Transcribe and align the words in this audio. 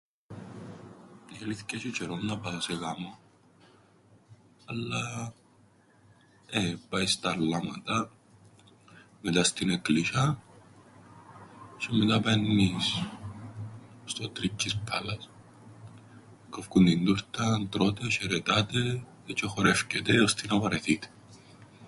"Η 1.35 1.37
αλήθκεια 1.43 1.77
έσ̆ει 1.81 1.91
τζ̆αιρόν 1.93 2.19
να 2.25 2.39
πάω 2.39 2.59
σε 2.61 2.73
γάμον, 2.73 3.17
αλλά, 4.65 5.33
ε, 6.49 6.75
πάεις 6.89 7.11
στα 7.11 7.31
αλλάματα, 7.31 8.11
μετά 9.21 9.43
στην 9.43 9.69
εκκλησ̆ιάν, 9.69 10.37
τζ̆αι 11.77 11.97
μετά 11.97 12.19
πααίννεις 12.19 12.89
στο 14.05 14.31
""Trikkis 14.39 14.75
Palace"", 14.91 15.29
κόφκουν 16.49 16.85
την 16.85 17.05
τούρταν, 17.05 17.69
τρώτε, 17.69 18.05
σ̆αιρετάτε 18.09 19.03
τζ̆αι 19.33 19.47
χορεύκετε 19.47 20.21
ώστι 20.21 20.47
να 20.47 20.59
βαρεθείτε." 20.59 21.07